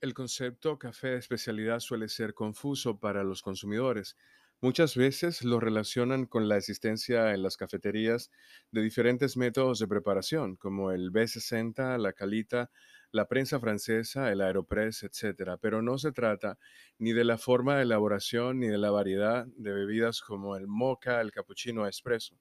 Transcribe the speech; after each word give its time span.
El 0.00 0.14
concepto 0.14 0.78
café 0.78 1.08
de 1.08 1.18
especialidad 1.18 1.78
suele 1.80 2.08
ser 2.08 2.34
confuso 2.34 2.98
para 2.98 3.22
los 3.24 3.42
consumidores. 3.42 4.16
Muchas 4.60 4.96
veces 4.96 5.44
lo 5.44 5.60
relacionan 5.60 6.26
con 6.26 6.48
la 6.48 6.56
existencia 6.56 7.32
en 7.32 7.44
las 7.44 7.56
cafeterías 7.56 8.30
de 8.72 8.82
diferentes 8.82 9.36
métodos 9.36 9.78
de 9.78 9.86
preparación, 9.86 10.56
como 10.56 10.90
el 10.90 11.12
B60, 11.12 11.96
la 11.98 12.12
calita, 12.12 12.70
la 13.12 13.28
prensa 13.28 13.60
francesa, 13.60 14.30
el 14.32 14.40
aeropress, 14.40 15.04
etcétera. 15.04 15.58
Pero 15.58 15.80
no 15.80 15.98
se 15.98 16.12
trata 16.12 16.58
ni 16.98 17.12
de 17.12 17.24
la 17.24 17.38
forma 17.38 17.76
de 17.76 17.82
elaboración 17.82 18.60
ni 18.60 18.68
de 18.68 18.78
la 18.78 18.90
variedad 18.90 19.46
de 19.46 19.72
bebidas 19.72 20.20
como 20.20 20.56
el 20.56 20.66
mocha, 20.66 21.20
el 21.20 21.30
cappuccino 21.32 21.86
espresso. 21.86 22.36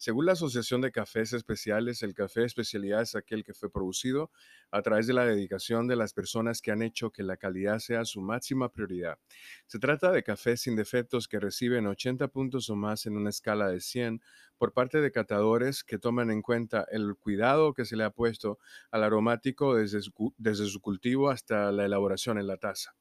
Según 0.00 0.26
la 0.26 0.32
Asociación 0.32 0.80
de 0.80 0.92
Cafés 0.92 1.32
Especiales, 1.32 2.04
el 2.04 2.14
café 2.14 2.44
especialidad 2.44 3.02
es 3.02 3.16
aquel 3.16 3.42
que 3.42 3.52
fue 3.52 3.68
producido 3.68 4.30
a 4.70 4.80
través 4.80 5.08
de 5.08 5.12
la 5.12 5.26
dedicación 5.26 5.88
de 5.88 5.96
las 5.96 6.12
personas 6.12 6.62
que 6.62 6.70
han 6.70 6.82
hecho 6.82 7.10
que 7.10 7.24
la 7.24 7.36
calidad 7.36 7.80
sea 7.80 8.04
su 8.04 8.20
máxima 8.20 8.68
prioridad. 8.68 9.18
Se 9.66 9.80
trata 9.80 10.12
de 10.12 10.22
cafés 10.22 10.60
sin 10.60 10.76
defectos 10.76 11.26
que 11.26 11.40
reciben 11.40 11.88
80 11.88 12.28
puntos 12.28 12.70
o 12.70 12.76
más 12.76 13.06
en 13.06 13.16
una 13.16 13.30
escala 13.30 13.66
de 13.70 13.80
100 13.80 14.22
por 14.56 14.72
parte 14.72 15.00
de 15.00 15.10
catadores 15.10 15.82
que 15.82 15.98
toman 15.98 16.30
en 16.30 16.42
cuenta 16.42 16.86
el 16.92 17.16
cuidado 17.16 17.74
que 17.74 17.84
se 17.84 17.96
le 17.96 18.04
ha 18.04 18.10
puesto 18.10 18.60
al 18.92 19.02
aromático 19.02 19.74
desde 19.74 19.98
desde 20.36 20.66
su 20.66 20.80
cultivo 20.80 21.28
hasta 21.28 21.72
la 21.72 21.84
elaboración 21.84 22.38
en 22.38 22.46
la 22.46 22.56
taza. 22.56 22.94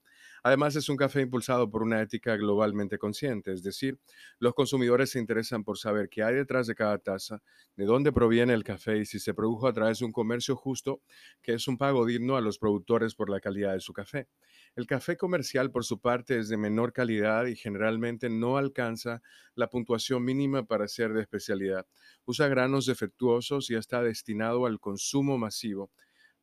Además, 0.48 0.78
es 0.78 0.88
un 0.88 0.96
café 0.96 1.20
impulsado 1.20 1.70
por 1.70 1.84
una 1.84 2.02
ética 2.02 2.38
globalmente 2.38 2.98
consciente, 2.98 3.52
es 3.52 3.64
decir, 3.64 4.00
los 4.40 4.54
consumidores 4.54 5.10
se 5.10 5.20
interesan 5.20 5.66
por 5.66 5.78
saber 5.78 6.08
qué 6.08 6.24
hay 6.24 6.36
detrás 6.36 6.68
de 6.68 6.74
cada 6.74 7.00
taza, 7.00 7.44
de 7.76 7.84
dónde 7.84 8.14
proviene 8.14 8.54
el 8.54 8.64
café 8.64 9.00
y 9.00 9.06
si 9.06 9.20
se 9.20 9.34
produjo 9.34 9.68
a 9.68 9.74
través 9.74 10.00
de 10.00 10.06
un 10.06 10.14
comercio 10.14 10.56
justo, 10.56 11.02
que 11.42 11.52
es 11.52 11.68
un 11.68 11.78
pago 11.78 12.06
digno 12.06 12.38
a 12.38 12.42
los 12.42 12.60
productores 12.60 13.14
por 13.14 13.30
la 13.30 13.42
calidad 13.42 13.74
de 13.74 13.82
su 13.82 13.92
café. 13.92 14.30
El 14.74 14.88
café 14.88 15.18
comercial, 15.18 15.70
por 15.70 15.84
su 15.84 16.00
parte, 16.00 16.40
es 16.40 16.48
de 16.48 16.56
menor 16.56 16.94
calidad 16.94 17.48
y 17.48 17.58
generalmente 17.58 18.30
no 18.30 18.56
alcanza 18.56 19.22
la 19.54 19.68
puntuación 19.70 20.24
mínima 20.24 20.64
para 20.66 20.88
ser 20.88 21.12
de 21.12 21.24
especialidad. 21.24 21.86
Usa 22.24 22.48
granos 22.48 22.86
defectuosos 22.86 23.70
y 23.70 23.76
está 23.76 24.02
destinado 24.02 24.66
al 24.66 24.80
consumo 24.80 25.38
masivo 25.38 25.92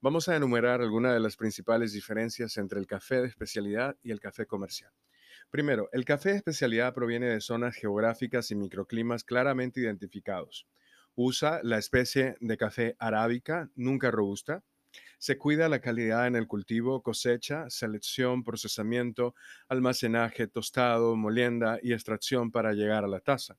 Vamos 0.05 0.29
a 0.29 0.37
enumerar 0.37 0.83
algunas 0.83 1.15
de 1.15 1.21
las 1.21 1.35
principales 1.35 1.95
diferencias 1.95 2.59
entre 2.59 2.79
el 2.79 2.87
café 2.87 3.23
de 3.23 3.29
especialidad 3.29 3.97
y 4.03 4.11
el 4.11 4.21
café 4.21 4.45
comercial. 4.45 4.93
Primero, 5.49 5.89
el 5.93 6.05
café 6.05 6.33
de 6.33 6.37
especialidad 6.37 6.93
proviene 6.93 7.29
de 7.29 7.41
zonas 7.41 7.75
geográficas 7.75 8.51
y 8.51 8.55
microclimas 8.55 9.25
claramente 9.25 9.81
identificados. 9.81 10.67
Usa 11.15 11.61
la 11.63 11.79
especie 11.79 12.37
de 12.41 12.57
café 12.59 12.97
arábica, 12.99 13.71
nunca 13.77 14.11
robusta. 14.11 14.63
Se 15.17 15.39
cuida 15.39 15.71
la 15.71 15.81
calidad 15.81 16.27
en 16.27 16.37
el 16.37 16.47
cultivo, 16.47 17.03
cosecha, 17.03 17.71
selección, 17.71 18.45
procesamiento, 18.45 19.35
almacenaje, 19.69 20.49
tostado, 20.49 21.17
molienda 21.17 21.79
y 21.83 21.95
extracción 21.95 22.51
para 22.51 22.75
llegar 22.75 23.05
a 23.05 23.09
la 23.09 23.21
taza. 23.21 23.57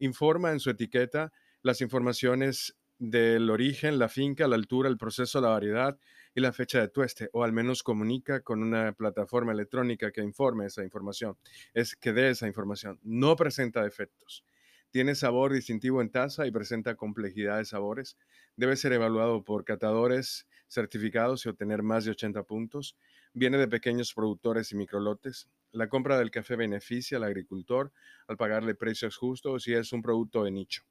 Informa 0.00 0.50
en 0.50 0.58
su 0.58 0.68
etiqueta 0.68 1.32
las 1.62 1.80
informaciones 1.80 2.76
del 2.98 3.50
origen, 3.50 3.98
la 3.98 4.08
finca, 4.08 4.48
la 4.48 4.56
altura, 4.56 4.88
el 4.88 4.96
proceso, 4.96 5.40
la 5.40 5.48
variedad 5.48 5.98
y 6.34 6.40
la 6.40 6.52
fecha 6.52 6.80
de 6.80 6.88
tueste, 6.88 7.28
o 7.32 7.44
al 7.44 7.52
menos 7.52 7.82
comunica 7.82 8.40
con 8.40 8.62
una 8.62 8.92
plataforma 8.92 9.52
electrónica 9.52 10.12
que 10.12 10.22
informe 10.22 10.66
esa 10.66 10.82
información, 10.82 11.36
es 11.74 11.96
que 11.96 12.12
dé 12.12 12.30
esa 12.30 12.46
información. 12.46 12.98
No 13.02 13.36
presenta 13.36 13.82
defectos. 13.82 14.44
Tiene 14.90 15.14
sabor 15.14 15.52
distintivo 15.52 16.00
en 16.00 16.10
taza 16.10 16.46
y 16.46 16.50
presenta 16.50 16.94
complejidad 16.94 17.58
de 17.58 17.64
sabores. 17.64 18.16
Debe 18.56 18.76
ser 18.76 18.92
evaluado 18.92 19.44
por 19.44 19.64
catadores 19.64 20.46
certificados 20.68 21.44
y 21.44 21.48
obtener 21.48 21.82
más 21.82 22.04
de 22.04 22.12
80 22.12 22.42
puntos. 22.44 22.96
Viene 23.34 23.58
de 23.58 23.68
pequeños 23.68 24.14
productores 24.14 24.72
y 24.72 24.76
microlotes. 24.76 25.48
La 25.72 25.88
compra 25.88 26.18
del 26.18 26.30
café 26.30 26.56
beneficia 26.56 27.18
al 27.18 27.24
agricultor 27.24 27.92
al 28.26 28.36
pagarle 28.36 28.74
precios 28.74 29.16
justos 29.16 29.68
y 29.68 29.74
es 29.74 29.92
un 29.92 30.00
producto 30.00 30.44
de 30.44 30.50
nicho. 30.50 30.82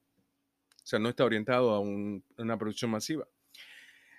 O 0.85 0.87
sea, 0.87 0.99
no 0.99 1.09
está 1.09 1.25
orientado 1.25 1.71
a, 1.71 1.79
una 1.79 2.57
producción 2.59 2.91
masiva. 2.91 3.27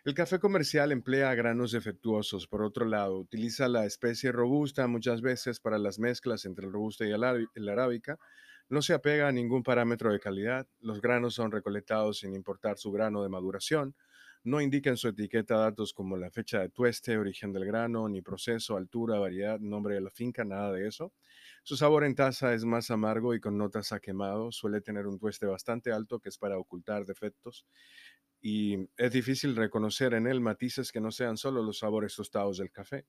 El 0.04 0.14
café 0.14 0.40
comercial 0.40 0.90
emplea 0.90 1.32
granos 1.36 1.70
defectuosos. 1.70 2.48
Por 2.48 2.62
otro 2.62 2.86
lado, 2.86 3.18
utiliza 3.18 3.68
la 3.68 3.86
especie 3.86 4.32
robusta 4.32 4.88
muchas 4.88 5.22
veces 5.22 5.60
para 5.60 5.78
las 5.78 6.00
mezclas 6.00 6.44
entre 6.44 6.66
el 6.66 6.72
robusta 6.72 7.06
y 7.06 7.12
el 7.12 7.68
arábica. 7.68 8.18
No 8.68 8.82
se 8.82 8.94
apega 8.94 9.28
a 9.28 9.32
ningún 9.32 9.62
parámetro 9.62 10.12
de 10.12 10.18
calidad. 10.18 10.66
Los 10.80 11.00
granos 11.00 11.34
son 11.34 11.52
recolectados 11.52 12.18
sin 12.18 12.34
importar 12.34 12.78
su 12.78 12.90
grano 12.90 13.22
de 13.22 13.28
maduración. 13.28 13.94
No 14.46 14.60
indica 14.60 14.90
en 14.90 14.96
su 14.96 15.08
etiqueta 15.08 15.56
datos 15.56 15.92
como 15.92 16.16
la 16.16 16.30
fecha 16.30 16.60
de 16.60 16.68
tueste, 16.68 17.18
origen 17.18 17.52
del 17.52 17.64
grano, 17.64 18.08
ni 18.08 18.22
proceso, 18.22 18.76
altura, 18.76 19.18
variedad, 19.18 19.58
nombre 19.58 19.96
de 19.96 20.00
la 20.00 20.10
finca, 20.10 20.44
nada 20.44 20.72
de 20.72 20.86
eso. 20.86 21.12
Su 21.64 21.76
sabor 21.76 22.04
en 22.04 22.14
taza 22.14 22.54
es 22.54 22.64
más 22.64 22.92
amargo 22.92 23.34
y 23.34 23.40
con 23.40 23.58
notas 23.58 23.90
a 23.90 23.98
quemado. 23.98 24.52
Suele 24.52 24.80
tener 24.80 25.08
un 25.08 25.18
tueste 25.18 25.46
bastante 25.46 25.90
alto 25.90 26.20
que 26.20 26.28
es 26.28 26.38
para 26.38 26.58
ocultar 26.58 27.04
defectos. 27.06 27.66
Y 28.40 28.88
es 28.96 29.10
difícil 29.10 29.56
reconocer 29.56 30.14
en 30.14 30.28
él 30.28 30.40
matices 30.40 30.92
que 30.92 31.00
no 31.00 31.10
sean 31.10 31.36
solo 31.36 31.60
los 31.60 31.80
sabores 31.80 32.14
tostados 32.14 32.58
del 32.58 32.70
café. 32.70 33.04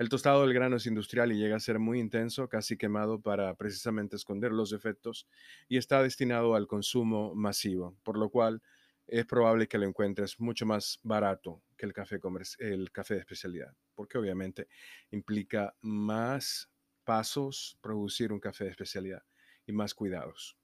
El 0.00 0.08
tostado 0.08 0.42
del 0.42 0.54
grano 0.54 0.74
es 0.74 0.86
industrial 0.86 1.30
y 1.30 1.38
llega 1.38 1.54
a 1.54 1.60
ser 1.60 1.78
muy 1.78 2.00
intenso, 2.00 2.48
casi 2.48 2.76
quemado 2.76 3.20
para 3.20 3.54
precisamente 3.54 4.16
esconder 4.16 4.50
los 4.50 4.70
defectos 4.70 5.28
y 5.68 5.76
está 5.76 6.02
destinado 6.02 6.56
al 6.56 6.66
consumo 6.66 7.32
masivo, 7.36 7.96
por 8.02 8.18
lo 8.18 8.28
cual 8.28 8.60
es 9.06 9.26
probable 9.26 9.68
que 9.68 9.78
lo 9.78 9.86
encuentres 9.86 10.40
mucho 10.40 10.66
más 10.66 10.98
barato 11.02 11.62
que 11.76 11.86
el 11.86 11.92
café, 11.92 12.18
el 12.58 12.90
café 12.90 13.14
de 13.14 13.20
especialidad, 13.20 13.74
porque 13.94 14.18
obviamente 14.18 14.68
implica 15.10 15.76
más 15.80 16.70
pasos 17.04 17.78
producir 17.80 18.32
un 18.32 18.40
café 18.40 18.64
de 18.64 18.70
especialidad 18.70 19.22
y 19.66 19.72
más 19.72 19.94
cuidados. 19.94 20.56